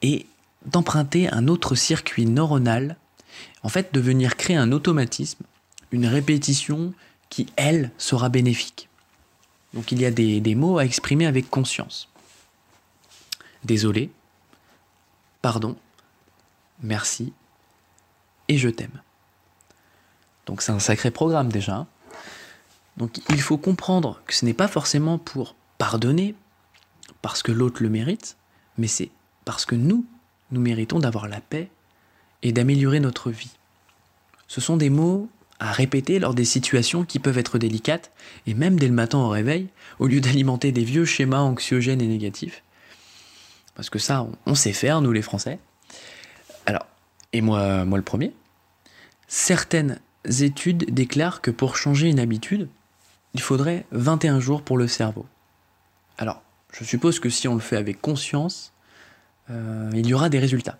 et 0.01 0.25
d'emprunter 0.65 1.29
un 1.33 1.47
autre 1.47 1.75
circuit 1.75 2.25
neuronal, 2.25 2.95
en 3.63 3.69
fait 3.69 3.93
de 3.93 3.99
venir 3.99 4.37
créer 4.37 4.55
un 4.55 4.71
automatisme, 4.71 5.43
une 5.91 6.05
répétition 6.05 6.93
qui, 7.29 7.47
elle, 7.55 7.91
sera 7.97 8.29
bénéfique. 8.29 8.87
Donc 9.73 9.91
il 9.91 9.99
y 9.99 10.05
a 10.05 10.11
des, 10.11 10.39
des 10.39 10.55
mots 10.55 10.77
à 10.77 10.85
exprimer 10.85 11.25
avec 11.25 11.49
conscience. 11.49 12.09
Désolé, 13.63 14.11
pardon, 15.41 15.75
merci 16.81 17.33
et 18.47 18.57
je 18.57 18.69
t'aime. 18.69 19.01
Donc 20.45 20.61
c'est 20.61 20.71
un 20.71 20.79
sacré 20.79 21.11
programme 21.11 21.51
déjà. 21.51 21.85
Donc 22.95 23.19
il 23.29 23.41
faut 23.41 23.57
comprendre 23.57 24.21
que 24.25 24.33
ce 24.33 24.45
n'est 24.45 24.53
pas 24.53 24.67
forcément 24.67 25.17
pour 25.17 25.55
pardonner, 25.77 26.35
parce 27.21 27.43
que 27.43 27.51
l'autre 27.51 27.83
le 27.83 27.89
mérite, 27.89 28.37
mais 28.77 28.87
c'est 28.87 29.09
parce 29.45 29.65
que 29.65 29.75
nous, 29.75 30.05
nous 30.51 30.61
méritons 30.61 30.99
d'avoir 30.99 31.27
la 31.27 31.41
paix 31.41 31.69
et 32.43 32.51
d'améliorer 32.51 32.99
notre 32.99 33.31
vie. 33.31 33.51
Ce 34.47 34.61
sont 34.61 34.77
des 34.77 34.89
mots 34.89 35.29
à 35.59 35.71
répéter 35.71 36.19
lors 36.19 36.33
des 36.33 36.45
situations 36.45 37.03
qui 37.03 37.19
peuvent 37.19 37.37
être 37.37 37.57
délicates, 37.57 38.11
et 38.45 38.53
même 38.53 38.79
dès 38.79 38.87
le 38.87 38.93
matin 38.93 39.17
au 39.17 39.29
réveil, 39.29 39.67
au 39.99 40.07
lieu 40.07 40.21
d'alimenter 40.21 40.71
des 40.71 40.83
vieux 40.83 41.05
schémas 41.05 41.39
anxiogènes 41.39 42.01
et 42.01 42.07
négatifs. 42.07 42.63
Parce 43.75 43.89
que 43.89 43.99
ça, 43.99 44.27
on 44.45 44.55
sait 44.55 44.73
faire, 44.73 45.01
nous 45.01 45.11
les 45.11 45.21
Français. 45.21 45.59
Alors, 46.65 46.85
et 47.33 47.41
moi, 47.41 47.85
moi 47.85 47.97
le 47.97 48.03
premier, 48.03 48.33
certaines 49.27 49.99
études 50.25 50.93
déclarent 50.93 51.41
que 51.41 51.51
pour 51.51 51.75
changer 51.75 52.09
une 52.09 52.19
habitude, 52.19 52.69
il 53.33 53.41
faudrait 53.41 53.85
21 53.91 54.39
jours 54.39 54.61
pour 54.61 54.77
le 54.77 54.87
cerveau. 54.87 55.25
Alors, 56.17 56.41
je 56.71 56.83
suppose 56.83 57.19
que 57.19 57.29
si 57.29 57.47
on 57.47 57.55
le 57.55 57.61
fait 57.61 57.77
avec 57.77 58.01
conscience, 58.01 58.73
euh, 59.49 59.89
il 59.93 60.07
y 60.07 60.13
aura 60.13 60.29
des 60.29 60.39
résultats. 60.39 60.77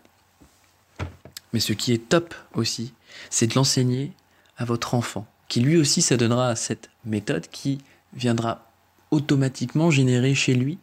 Mais 1.53 1.59
ce 1.59 1.73
qui 1.73 1.93
est 1.93 2.09
top 2.09 2.33
aussi, 2.53 2.93
c'est 3.29 3.47
de 3.47 3.55
l'enseigner 3.55 4.11
à 4.57 4.65
votre 4.65 4.93
enfant, 4.93 5.25
qui 5.47 5.61
lui 5.61 5.77
aussi 5.77 6.01
s'adonnera 6.01 6.49
à 6.49 6.55
cette 6.55 6.89
méthode 7.05 7.47
qui 7.47 7.79
viendra 8.13 8.65
automatiquement 9.11 9.91
générer 9.91 10.35
chez 10.35 10.53
lui 10.53 10.77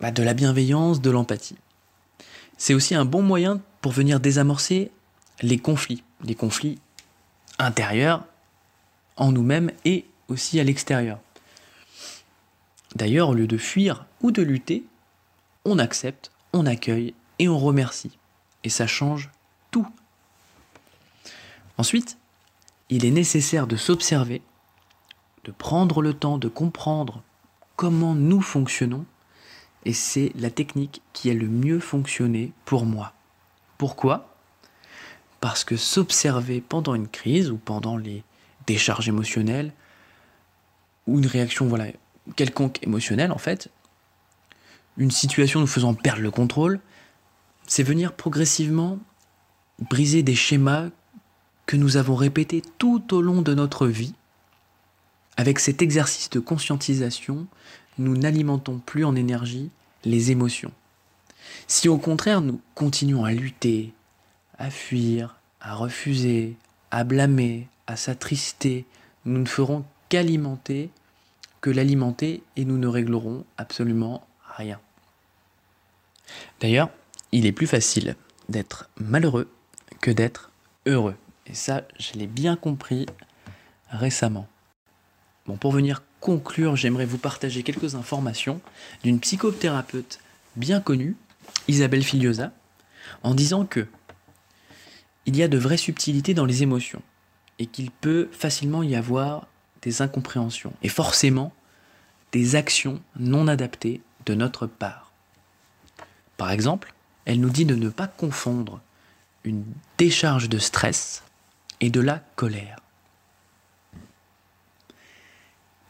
bah, 0.00 0.10
de 0.10 0.22
la 0.22 0.34
bienveillance, 0.34 1.00
de 1.00 1.10
l'empathie. 1.10 1.56
C'est 2.56 2.74
aussi 2.74 2.94
un 2.94 3.04
bon 3.04 3.22
moyen 3.22 3.60
pour 3.80 3.92
venir 3.92 4.20
désamorcer 4.20 4.90
les 5.42 5.58
conflits, 5.58 6.02
les 6.24 6.34
conflits 6.34 6.78
intérieurs 7.58 8.24
en 9.16 9.32
nous-mêmes 9.32 9.70
et 9.84 10.06
aussi 10.28 10.58
à 10.60 10.64
l'extérieur. 10.64 11.18
D'ailleurs, 12.94 13.30
au 13.30 13.34
lieu 13.34 13.46
de 13.46 13.58
fuir 13.58 14.06
ou 14.20 14.30
de 14.30 14.42
lutter, 14.42 14.84
on 15.64 15.78
accepte, 15.78 16.30
on 16.52 16.66
accueille 16.66 17.14
et 17.38 17.48
on 17.48 17.58
remercie. 17.58 18.18
Et 18.62 18.68
ça 18.68 18.86
change 18.86 19.30
tout. 19.70 19.86
Ensuite, 21.76 22.18
il 22.90 23.04
est 23.04 23.10
nécessaire 23.10 23.66
de 23.66 23.76
s'observer, 23.76 24.42
de 25.44 25.50
prendre 25.50 26.02
le 26.02 26.14
temps 26.14 26.38
de 26.38 26.48
comprendre 26.48 27.22
comment 27.76 28.14
nous 28.14 28.40
fonctionnons, 28.40 29.04
et 29.84 29.92
c'est 29.92 30.32
la 30.36 30.50
technique 30.50 31.02
qui 31.12 31.30
a 31.30 31.34
le 31.34 31.48
mieux 31.48 31.80
fonctionné 31.80 32.52
pour 32.64 32.86
moi. 32.86 33.12
Pourquoi? 33.76 34.34
Parce 35.40 35.64
que 35.64 35.76
s'observer 35.76 36.60
pendant 36.60 36.94
une 36.94 37.08
crise 37.08 37.50
ou 37.50 37.56
pendant 37.56 37.96
les 37.96 38.22
décharges 38.66 39.08
émotionnelles, 39.08 39.72
ou 41.06 41.18
une 41.18 41.26
réaction 41.26 41.66
voilà, 41.66 41.86
quelconque 42.36 42.82
émotionnelle 42.82 43.32
en 43.32 43.38
fait, 43.38 43.70
une 44.96 45.10
situation 45.10 45.60
nous 45.60 45.66
faisant 45.66 45.94
perdre 45.94 46.22
le 46.22 46.30
contrôle, 46.30 46.80
c'est 47.66 47.82
venir 47.82 48.12
progressivement 48.12 48.98
briser 49.78 50.22
des 50.22 50.34
schémas 50.34 50.88
que 51.66 51.76
nous 51.76 51.96
avons 51.96 52.14
répétés 52.14 52.62
tout 52.78 53.14
au 53.14 53.22
long 53.22 53.42
de 53.42 53.54
notre 53.54 53.86
vie. 53.86 54.14
Avec 55.36 55.58
cet 55.58 55.82
exercice 55.82 56.30
de 56.30 56.38
conscientisation, 56.38 57.46
nous 57.98 58.16
n'alimentons 58.16 58.78
plus 58.78 59.04
en 59.04 59.16
énergie 59.16 59.70
les 60.04 60.30
émotions. 60.30 60.72
Si 61.66 61.88
au 61.88 61.98
contraire 61.98 62.40
nous 62.40 62.60
continuons 62.74 63.24
à 63.24 63.32
lutter, 63.32 63.92
à 64.58 64.70
fuir, 64.70 65.36
à 65.60 65.74
refuser, 65.74 66.56
à 66.90 67.04
blâmer, 67.04 67.68
à 67.86 67.96
s'attrister, 67.96 68.84
nous 69.24 69.40
ne 69.40 69.46
ferons 69.46 69.84
qu'alimenter, 70.08 70.90
l'alimenter 71.70 72.42
et 72.56 72.64
nous 72.64 72.78
ne 72.78 72.86
réglerons 72.86 73.44
absolument 73.56 74.26
rien. 74.56 74.80
D'ailleurs, 76.60 76.90
il 77.32 77.46
est 77.46 77.52
plus 77.52 77.66
facile 77.66 78.16
d'être 78.48 78.88
malheureux 78.96 79.48
que 80.00 80.10
d'être 80.10 80.50
heureux. 80.86 81.16
Et 81.46 81.54
ça, 81.54 81.82
je 81.98 82.12
l'ai 82.14 82.26
bien 82.26 82.56
compris 82.56 83.06
récemment. 83.90 84.48
Bon, 85.46 85.56
pour 85.56 85.72
venir 85.72 86.02
conclure, 86.20 86.76
j'aimerais 86.76 87.04
vous 87.04 87.18
partager 87.18 87.62
quelques 87.62 87.94
informations 87.94 88.60
d'une 89.02 89.20
psychothérapeute 89.20 90.20
bien 90.56 90.80
connue, 90.80 91.16
Isabelle 91.68 92.04
Filiosa, 92.04 92.52
en 93.22 93.34
disant 93.34 93.66
que 93.66 93.86
il 95.26 95.36
y 95.36 95.42
a 95.42 95.48
de 95.48 95.58
vraies 95.58 95.76
subtilités 95.76 96.34
dans 96.34 96.44
les 96.44 96.62
émotions 96.62 97.02
et 97.58 97.66
qu'il 97.66 97.90
peut 97.90 98.28
facilement 98.32 98.82
y 98.82 98.94
avoir 98.94 99.46
des 99.84 100.02
incompréhensions 100.02 100.72
et 100.82 100.88
forcément 100.88 101.52
des 102.32 102.56
actions 102.56 103.00
non 103.16 103.46
adaptées 103.46 104.00
de 104.26 104.34
notre 104.34 104.66
part. 104.66 105.12
Par 106.36 106.50
exemple, 106.50 106.94
elle 107.26 107.38
nous 107.38 107.50
dit 107.50 107.64
de 107.64 107.76
ne 107.76 107.90
pas 107.90 108.08
confondre 108.08 108.80
une 109.44 109.64
décharge 109.98 110.48
de 110.48 110.58
stress 110.58 111.22
et 111.80 111.90
de 111.90 112.00
la 112.00 112.24
colère. 112.34 112.78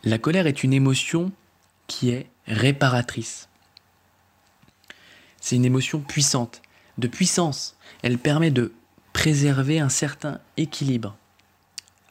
La 0.02 0.18
colère 0.18 0.46
est 0.46 0.64
une 0.64 0.74
émotion 0.74 1.32
qui 1.86 2.10
est 2.10 2.28
réparatrice. 2.46 3.48
C'est 5.40 5.56
une 5.56 5.64
émotion 5.64 6.00
puissante, 6.00 6.62
de 6.98 7.06
puissance. 7.06 7.76
Elle 8.02 8.18
permet 8.18 8.50
de 8.50 8.72
préserver 9.12 9.78
un 9.78 9.88
certain 9.88 10.40
équilibre 10.56 11.16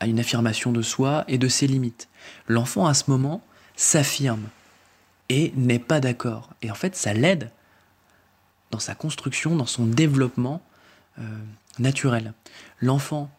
à 0.04 0.08
une 0.08 0.20
affirmation 0.20 0.74
de 0.74 0.82
soi 0.82 1.24
et 1.30 1.38
de 1.38 1.48
ses 1.48 1.66
limites. 1.66 2.10
L'enfant 2.50 2.88
à 2.88 2.94
ce 2.94 3.10
moment 3.10 3.42
s'affirme 3.78 4.44
et 5.30 5.54
n'est 5.56 5.80
pas 5.80 6.02
d'accord. 6.02 6.50
Et 6.62 6.70
en 6.70 6.76
fait, 6.76 6.98
ça 6.98 7.14
l'aide 7.14 7.52
dans 8.72 8.80
sa 8.80 8.96
construction, 8.96 9.56
dans 9.56 9.66
son 9.66 9.86
développement 9.86 10.62
euh, 11.20 11.24
naturel. 11.80 12.34
L'enfant 12.82 13.32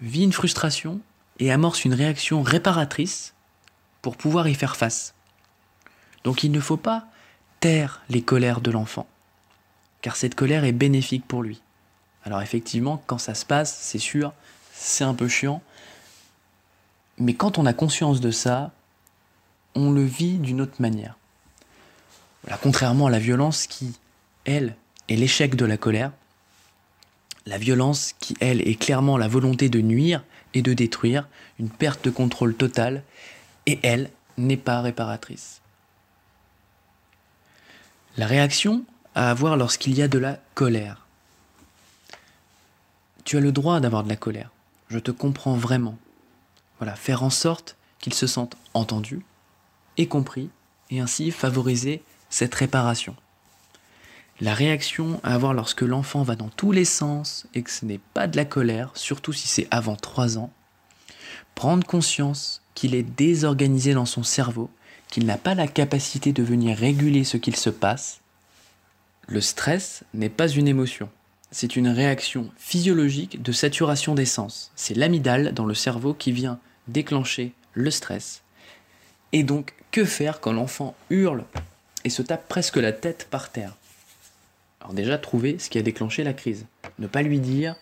vit 0.00 0.24
une 0.24 0.32
frustration 0.32 0.98
et 1.38 1.52
amorce 1.52 1.84
une 1.84 1.94
réaction 1.94 2.42
réparatrice 2.42 3.34
pour 4.02 4.16
pouvoir 4.16 4.48
y 4.48 4.54
faire 4.54 4.74
face. 4.74 5.14
Donc 6.24 6.42
il 6.42 6.50
ne 6.50 6.58
faut 6.58 6.76
pas 6.76 7.06
taire 7.60 8.02
les 8.08 8.22
colères 8.22 8.60
de 8.60 8.72
l'enfant, 8.72 9.06
car 10.02 10.16
cette 10.16 10.34
colère 10.34 10.64
est 10.64 10.72
bénéfique 10.72 11.28
pour 11.28 11.44
lui. 11.44 11.62
Alors 12.24 12.42
effectivement, 12.42 13.00
quand 13.06 13.18
ça 13.18 13.36
se 13.36 13.46
passe, 13.46 13.78
c'est 13.80 14.00
sûr, 14.00 14.32
c'est 14.72 15.04
un 15.04 15.14
peu 15.14 15.28
chiant, 15.28 15.62
mais 17.18 17.34
quand 17.34 17.58
on 17.58 17.66
a 17.66 17.72
conscience 17.72 18.20
de 18.20 18.30
ça, 18.30 18.72
on 19.74 19.90
le 19.90 20.04
vit 20.04 20.38
d'une 20.38 20.60
autre 20.60 20.80
manière. 20.80 21.16
Voilà, 22.42 22.58
contrairement 22.62 23.06
à 23.06 23.10
la 23.10 23.18
violence 23.18 23.66
qui, 23.66 23.94
elle, 24.44 24.76
est 25.08 25.16
l'échec 25.16 25.56
de 25.56 25.64
la 25.64 25.76
colère, 25.76 26.12
la 27.46 27.58
violence 27.58 28.14
qui, 28.18 28.36
elle, 28.40 28.66
est 28.66 28.74
clairement 28.74 29.16
la 29.18 29.28
volonté 29.28 29.68
de 29.68 29.80
nuire 29.80 30.24
et 30.54 30.62
de 30.62 30.72
détruire, 30.72 31.28
une 31.58 31.70
perte 31.70 32.04
de 32.04 32.10
contrôle 32.10 32.54
totale, 32.54 33.02
et 33.66 33.78
elle 33.82 34.10
n'est 34.38 34.56
pas 34.56 34.80
réparatrice. 34.80 35.60
La 38.16 38.26
réaction 38.26 38.84
à 39.14 39.30
avoir 39.30 39.56
lorsqu'il 39.56 39.94
y 39.94 40.02
a 40.02 40.08
de 40.08 40.18
la 40.18 40.38
colère. 40.54 41.06
Tu 43.24 43.36
as 43.36 43.40
le 43.40 43.52
droit 43.52 43.80
d'avoir 43.80 44.04
de 44.04 44.08
la 44.08 44.16
colère. 44.16 44.50
Je 44.88 44.98
te 44.98 45.10
comprends 45.10 45.56
vraiment. 45.56 45.98
Voilà, 46.78 46.94
faire 46.94 47.22
en 47.22 47.30
sorte 47.30 47.76
qu'ils 48.00 48.14
se 48.14 48.26
sentent 48.26 48.56
entendus 48.74 49.24
et 49.96 50.06
compris, 50.08 50.50
et 50.90 51.00
ainsi 51.00 51.30
favoriser 51.30 52.02
cette 52.28 52.54
réparation. 52.54 53.16
La 54.40 54.52
réaction 54.52 55.18
à 55.22 55.34
avoir 55.34 55.54
lorsque 55.54 55.80
l'enfant 55.80 56.22
va 56.22 56.36
dans 56.36 56.50
tous 56.50 56.70
les 56.70 56.84
sens 56.84 57.46
et 57.54 57.62
que 57.62 57.70
ce 57.70 57.86
n'est 57.86 58.00
pas 58.12 58.26
de 58.26 58.36
la 58.36 58.44
colère, 58.44 58.90
surtout 58.94 59.32
si 59.32 59.48
c'est 59.48 59.66
avant 59.70 59.96
3 59.96 60.36
ans, 60.36 60.52
prendre 61.54 61.86
conscience 61.86 62.60
qu'il 62.74 62.94
est 62.94 63.02
désorganisé 63.02 63.94
dans 63.94 64.04
son 64.04 64.22
cerveau, 64.22 64.68
qu'il 65.08 65.24
n'a 65.24 65.38
pas 65.38 65.54
la 65.54 65.66
capacité 65.66 66.32
de 66.32 66.42
venir 66.42 66.76
réguler 66.76 67.24
ce 67.24 67.38
qu'il 67.38 67.56
se 67.56 67.70
passe. 67.70 68.20
Le 69.26 69.40
stress 69.40 70.04
n'est 70.12 70.28
pas 70.28 70.48
une 70.48 70.68
émotion, 70.68 71.08
c'est 71.56 71.74
une 71.74 71.88
réaction 71.88 72.50
physiologique 72.58 73.40
de 73.40 73.50
saturation 73.50 74.14
d'essence. 74.14 74.70
C'est 74.76 74.92
l'amygdale 74.92 75.54
dans 75.54 75.64
le 75.64 75.72
cerveau 75.72 76.12
qui 76.12 76.30
vient 76.30 76.58
déclencher 76.86 77.54
le 77.72 77.90
stress. 77.90 78.42
Et 79.32 79.42
donc, 79.42 79.72
que 79.90 80.04
faire 80.04 80.40
quand 80.40 80.52
l'enfant 80.52 80.94
hurle 81.08 81.44
et 82.04 82.10
se 82.10 82.20
tape 82.20 82.46
presque 82.46 82.76
la 82.76 82.92
tête 82.92 83.26
par 83.30 83.52
terre? 83.52 83.74
Alors 84.82 84.92
déjà, 84.92 85.16
trouver 85.16 85.58
ce 85.58 85.70
qui 85.70 85.78
a 85.78 85.82
déclenché 85.82 86.24
la 86.24 86.34
crise. 86.34 86.66
Ne 86.98 87.06
pas 87.06 87.22
lui 87.22 87.40
dire, 87.40 87.74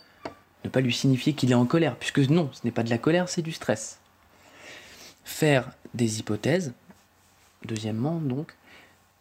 ne 0.63 0.71
pas 0.71 0.81
lui 0.81 0.95
signifier 0.95 1.33
qu'il 1.33 1.51
est 1.51 1.57
en 1.57 1.67
colère, 1.67 1.97
puisque 1.97 2.21
non, 2.21 2.51
ce 2.53 2.61
n'est 2.63 2.71
pas 2.71 2.85
de 2.85 2.91
la 2.91 2.99
colère, 2.99 3.29
c'est 3.29 3.43
du 3.43 3.51
stress. 3.51 3.99
Faire 5.25 5.69
des 5.95 6.21
hypothèses. 6.21 6.75
Deuxièmement, 7.65 8.21
donc, 8.21 8.55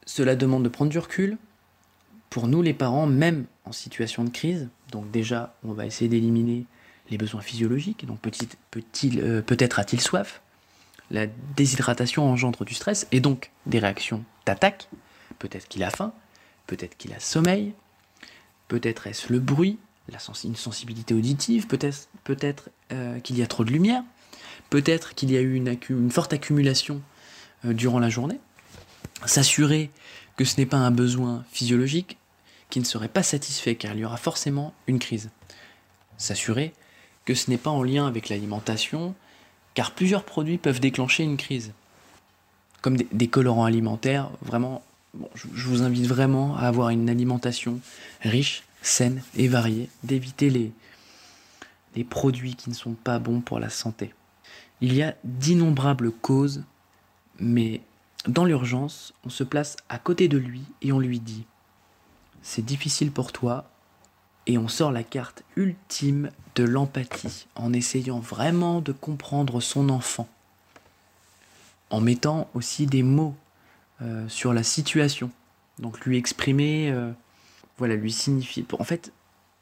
cela 0.05 0.36
demande 0.36 0.62
de 0.62 0.69
prendre 0.69 0.91
du 0.91 1.00
recul. 1.00 1.39
Pour 2.34 2.48
nous, 2.48 2.63
les 2.63 2.74
parents, 2.74 3.06
même 3.06 3.46
en 3.63 3.72
situation 3.72 4.24
de 4.24 4.32
crise, 4.32 4.68
donc 4.92 5.12
déjà, 5.12 5.56
on 5.63 5.72
va 5.74 5.86
essayer 5.86 6.10
d'éliminer 6.10 6.66
les 7.12 7.20
besoins 7.20 7.42
physiologiques. 7.42 8.08
Donc 8.08 8.18
euh, 8.25 9.42
peut-être 9.44 9.78
a-t-il 9.78 10.02
soif. 10.02 10.42
La 11.12 11.28
déshydratation 11.28 12.28
engendre 12.28 12.66
du 12.66 12.74
stress 12.74 13.06
et 13.12 13.20
donc 13.20 13.52
des 13.68 13.78
réactions 13.78 14.24
d'attaque. 14.48 14.90
Peut-être 15.38 15.68
qu'il 15.68 15.84
a 15.84 15.92
faim, 15.92 16.12
peut-être 16.66 16.98
qu'il 16.98 17.13
a 17.13 17.20
sommeil, 17.20 17.74
peut-être 18.68 19.06
est-ce 19.06 19.32
le 19.32 19.38
bruit, 19.38 19.78
la 20.10 20.18
une 20.44 20.56
sensibilité 20.56 21.13
auditive, 21.13 21.68
peut-être 21.68 22.10
peut 22.24 22.36
euh, 22.94 23.20
qu'il 23.20 23.38
y 23.38 23.44
a 23.44 23.48
trop 23.48 23.63
de 23.63 23.72
lumière, 23.72 24.02
peut-être 24.72 25.13
qu'il 25.13 25.30
y 25.30 25.38
a 25.38 25.42
eu 25.42 25.54
une, 25.54 26.10
forte 26.10 26.34
accumulation 26.34 27.00
euh, 27.63 27.74
durant 27.74 28.00
la 28.00 28.10
journée. 28.10 28.40
S'assurer 29.24 29.92
que 30.36 30.46
ce 30.46 30.60
n'est 30.60 30.66
pas 30.66 30.78
un 30.78 30.90
besoin 30.90 31.46
physiologique 31.52 32.18
qui 32.74 32.80
ne 32.80 32.86
serait 32.86 33.08
pas 33.08 33.22
satisfait 33.22 33.75
car 33.75 33.94
il 33.94 34.00
y 34.00 34.06
aura 34.06 34.18
forcément 34.18 34.74
une 34.88 34.98
crise. 34.98 35.30
S'assurer 36.18 36.74
que 37.24 37.36
ce 37.36 37.51
n'est 37.51 37.60
pas 37.60 37.70
en 37.70 37.84
lien 37.84 38.08
avec 38.08 38.30
l'alimentation, 38.30 39.13
car 39.75 39.92
plusieurs 39.92 40.24
produits 40.24 40.58
peuvent 40.58 40.80
déclencher 40.80 41.22
une 41.22 41.38
crise. 41.38 41.72
Comme 42.82 42.98
des, 42.98 43.27
colorants 43.27 43.65
alimentaires, 43.65 44.32
vraiment, 44.42 44.82
je, 45.36 45.68
vous 45.68 45.84
invite 45.84 46.08
vraiment 46.08 46.58
à 46.58 46.62
avoir 46.62 46.89
une 46.89 47.12
alimentation 47.12 47.80
riche, 48.22 48.63
saine 48.82 49.22
et 49.36 49.48
variée, 49.48 49.88
d'éviter 50.01 50.50
les, 50.50 50.72
les 51.96 52.03
produits 52.03 52.56
qui 52.56 52.72
ne 52.72 52.75
sont 52.75 52.94
pas 52.94 53.20
bons 53.20 53.42
pour 53.42 53.60
la 53.60 53.70
santé. 53.70 54.15
Il 54.82 54.96
y 54.96 55.03
a 55.03 55.13
d'innombrables 55.24 56.12
causes, 56.12 56.63
mais 57.38 57.82
dans 58.27 58.46
l'urgence, 58.46 59.13
on 59.27 59.30
se 59.30 59.44
place 59.44 59.77
à 59.89 60.00
côté 60.00 60.27
de 60.27 60.39
lui 60.39 60.63
et 60.82 60.92
on 60.92 60.98
lui 60.98 61.20
dit 61.20 61.46
C'est 62.43 62.63
difficile 62.63 63.12
pour 63.12 63.31
toi, 63.31 63.69
et 64.45 64.57
on 64.57 64.67
sort 64.67 64.91
la 64.91 65.03
carte 65.03 65.43
ultime 65.55 66.29
de 66.55 66.63
l'empathie 66.65 67.47
en 67.55 67.71
essayant 67.73 68.19
vraiment 68.19 68.81
de 68.81 68.91
comprendre 68.91 69.62
son 69.62 69.89
enfant, 69.89 70.27
en 71.89 72.01
mettant 72.01 72.50
aussi 72.53 72.85
des 72.85 73.01
mots 73.01 73.35
euh, 74.01 74.27
sur 74.27 74.53
la 74.53 74.63
situation, 74.63 75.31
donc 75.79 76.05
lui 76.05 76.17
exprimer, 76.17 76.91
euh, 76.91 77.12
voilà, 77.77 77.95
lui 77.95 78.12
signifier. 78.12 78.65
En 78.77 78.84
fait, 78.84 79.13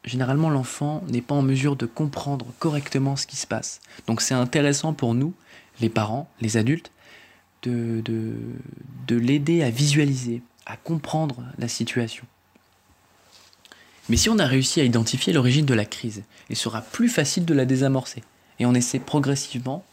généralement 0.04 0.50
l'enfant 0.50 1.04
n'est 1.08 1.22
pas 1.22 1.36
en 1.36 1.44
mesure 1.44 1.76
de 1.76 1.86
comprendre 1.86 2.48
correctement 2.58 3.16
ce 3.16 3.28
qui 3.28 3.36
se 3.36 3.48
passe. 3.48 3.80
Donc 4.08 4.22
c'est 4.22 4.34
intéressant 4.34 4.94
pour 4.94 5.14
nous, 5.14 5.34
les 5.80 5.90
parents, 5.90 6.30
les 6.42 6.58
adultes, 6.58 6.92
de, 7.62 8.02
de, 8.04 8.34
de 9.08 9.16
l'aider 9.16 9.62
à 9.62 9.70
visualiser, 9.70 10.42
à 10.66 10.78
comprendre 10.78 11.44
la 11.60 11.68
situation. 11.68 12.26
Mais 14.12 14.18
si 14.18 14.30
on 14.30 14.40
a 14.40 14.46
réussi 14.46 14.82
à 14.82 14.84
identifier 14.84 15.32
l'origine 15.32 15.66
de 15.66 15.74
la 15.74 15.86
crise, 15.86 16.24
il 16.50 16.58
sera 16.58 16.82
plus 16.82 17.08
facile 17.08 17.46
de 17.46 17.54
la 17.54 17.64
désamorcer. 17.64 18.26
Et 18.60 18.66
on 18.66 18.74
essaie 18.74 19.00
progressivement 19.00 19.86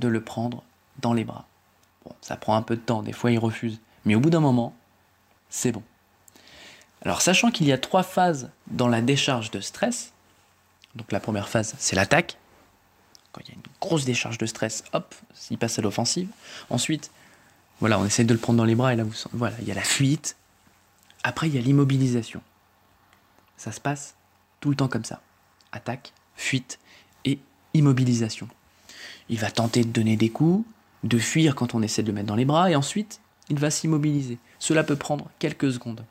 de 0.00 0.08
le 0.08 0.20
prendre 0.20 0.64
dans 0.98 1.12
les 1.12 1.22
bras. 1.22 1.46
Bon, 2.04 2.12
ça 2.20 2.36
prend 2.36 2.56
un 2.56 2.62
peu 2.62 2.74
de 2.74 2.80
temps, 2.80 3.04
des 3.04 3.12
fois 3.12 3.30
il 3.30 3.38
refuse. 3.38 3.78
Mais 4.04 4.16
au 4.16 4.20
bout 4.20 4.30
d'un 4.30 4.40
moment, 4.40 4.74
c'est 5.50 5.70
bon. 5.70 5.84
Alors 7.02 7.22
sachant 7.22 7.52
qu'il 7.52 7.68
y 7.68 7.70
a 7.70 7.78
trois 7.78 8.02
phases 8.02 8.50
dans 8.66 8.88
la 8.88 9.02
décharge 9.02 9.52
de 9.52 9.60
stress, 9.60 10.14
donc 10.96 11.12
la 11.12 11.20
première 11.20 11.48
phase 11.48 11.76
c'est 11.78 11.94
l'attaque, 11.94 12.38
quand 13.30 13.40
il 13.44 13.50
y 13.50 13.52
a 13.52 13.54
une 13.54 13.62
grosse 13.80 14.04
décharge 14.04 14.38
de 14.38 14.46
stress, 14.46 14.82
hop, 14.94 15.14
il 15.48 15.58
passe 15.58 15.78
à 15.78 15.82
l'offensive. 15.82 16.28
Ensuite, 16.70 17.12
voilà, 17.78 18.00
on 18.00 18.04
essaie 18.04 18.24
de 18.24 18.32
le 18.32 18.40
prendre 18.40 18.56
dans 18.56 18.64
les 18.64 18.74
bras 18.74 18.92
et 18.94 18.96
là, 18.96 19.04
vous, 19.04 19.14
voilà, 19.32 19.54
il 19.60 19.68
y 19.68 19.70
a 19.70 19.76
la 19.76 19.84
fuite. 19.84 20.34
Après, 21.22 21.46
il 21.46 21.54
y 21.54 21.58
a 21.58 21.60
l'immobilisation. 21.60 22.42
Ça 23.60 23.72
se 23.72 23.80
passe 23.80 24.14
tout 24.60 24.70
le 24.70 24.74
temps 24.74 24.88
comme 24.88 25.04
ça. 25.04 25.20
Attaque, 25.70 26.14
fuite 26.34 26.78
et 27.26 27.38
immobilisation. 27.74 28.48
Il 29.28 29.38
va 29.38 29.50
tenter 29.50 29.84
de 29.84 29.90
donner 29.90 30.16
des 30.16 30.30
coups, 30.30 30.64
de 31.04 31.18
fuir 31.18 31.54
quand 31.54 31.74
on 31.74 31.82
essaie 31.82 32.02
de 32.02 32.06
le 32.06 32.14
mettre 32.14 32.28
dans 32.28 32.36
les 32.36 32.46
bras, 32.46 32.70
et 32.70 32.74
ensuite, 32.74 33.20
il 33.50 33.58
va 33.58 33.70
s'immobiliser. 33.70 34.38
Cela 34.58 34.82
peut 34.82 34.96
prendre 34.96 35.28
quelques 35.38 35.70
secondes. 35.74 36.02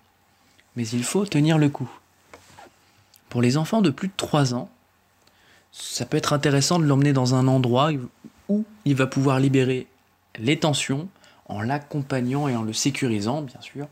Mais 0.75 0.87
il 0.89 1.03
faut 1.03 1.25
tenir 1.25 1.57
le 1.57 1.69
coup. 1.69 1.89
Pour 3.29 3.41
les 3.41 3.57
enfants 3.57 3.81
de 3.81 3.89
plus 3.89 4.09
de 4.09 4.13
3 4.15 4.53
ans, 4.53 4.69
ça 5.71 6.05
peut 6.05 6.17
être 6.17 6.33
intéressant 6.33 6.77
de 6.77 6.85
l'emmener 6.85 7.13
dans 7.13 7.33
un 7.33 7.47
endroit 7.47 7.89
où 8.47 8.63
il 8.85 8.95
va 8.95 9.07
pouvoir 9.07 9.39
libérer 9.39 9.87
les 10.37 10.59
tensions 10.59 11.09
en 11.47 11.63
l'accompagnant 11.63 12.47
et 12.47 12.55
en 12.55 12.61
le 12.61 12.73
sécurisant, 12.73 13.41
bien 13.41 13.61
sûr, 13.61 13.87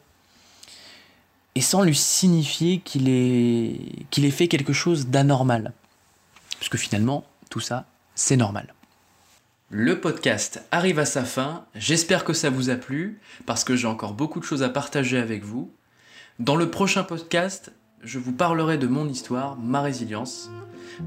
et 1.58 1.62
sans 1.62 1.82
lui 1.82 1.96
signifier 1.96 2.82
qu'il 2.82 3.10
ait, 3.10 3.80
qu'il 4.12 4.26
ait 4.26 4.32
fait 4.32 4.48
quelque 4.48 4.74
chose 4.74 5.08
d'anormal. 5.08 5.74
Parce 6.60 6.70
que 6.70 6.78
finalement, 6.78 7.26
tout 7.50 7.60
ça, 7.60 7.88
c'est 8.14 8.38
normal. 8.38 8.76
Le 9.72 10.00
podcast 10.00 10.64
arrive 10.70 11.00
à 11.00 11.06
sa 11.06 11.24
fin, 11.24 11.66
j'espère 11.74 12.26
que 12.26 12.34
ça 12.34 12.52
vous 12.52 12.70
a 12.70 12.76
plu, 12.76 13.20
parce 13.48 13.64
que 13.64 13.76
j'ai 13.76 13.88
encore 13.88 14.14
beaucoup 14.14 14.40
de 14.40 14.46
choses 14.46 14.62
à 14.62 14.70
partager 14.70 15.18
avec 15.18 15.44
vous. 15.44 15.72
Dans 16.38 16.56
le 16.56 16.70
prochain 16.70 17.04
podcast, 17.04 17.72
je 18.04 18.20
vous 18.20 18.34
parlerai 18.34 18.78
de 18.78 18.86
mon 18.86 19.10
histoire, 19.10 19.58
ma 19.58 19.82
résilience. 19.82 20.52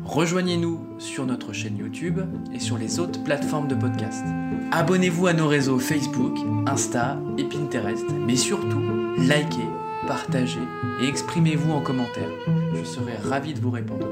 Rejoignez-nous 0.05 0.85
sur 0.99 1.27
notre 1.27 1.53
chaîne 1.53 1.79
YouTube 1.79 2.23
et 2.53 2.59
sur 2.59 2.77
les 2.77 2.99
autres 2.99 3.23
plateformes 3.23 3.69
de 3.69 3.77
podcast. 3.77 4.25
Abonnez-vous 4.73 5.29
à 5.29 5.33
nos 5.33 5.47
réseaux 5.47 5.79
Facebook, 5.79 6.37
Insta 6.67 7.21
et 7.39 7.45
Pinterest, 7.45 8.07
mais 8.27 8.35
surtout, 8.35 8.83
likez 9.17 9.69
partagez 10.07 10.61
et 11.01 11.07
exprimez-vous 11.07 11.73
en 11.73 11.81
commentaire. 11.81 12.29
Je 12.75 12.85
serai 12.85 13.17
ravi 13.17 13.55
de 13.55 13.61
vous 13.61 13.71
répondre. 13.71 14.07